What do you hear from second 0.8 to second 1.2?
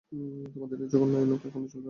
এই জঘন্য